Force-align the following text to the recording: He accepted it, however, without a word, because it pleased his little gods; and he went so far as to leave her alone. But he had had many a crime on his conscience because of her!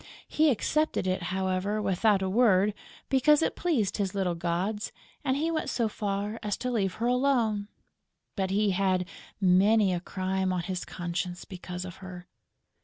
He 0.27 0.49
accepted 0.49 1.05
it, 1.05 1.21
however, 1.29 1.79
without 1.79 2.23
a 2.23 2.27
word, 2.27 2.73
because 3.07 3.43
it 3.43 3.55
pleased 3.55 3.97
his 3.97 4.15
little 4.15 4.33
gods; 4.33 4.91
and 5.23 5.37
he 5.37 5.51
went 5.51 5.69
so 5.69 5.87
far 5.87 6.39
as 6.41 6.57
to 6.57 6.71
leave 6.71 6.95
her 6.95 7.05
alone. 7.05 7.67
But 8.35 8.49
he 8.49 8.71
had 8.71 9.01
had 9.01 9.07
many 9.39 9.93
a 9.93 9.99
crime 9.99 10.51
on 10.51 10.61
his 10.63 10.85
conscience 10.85 11.45
because 11.45 11.85
of 11.85 11.97
her! 11.97 12.25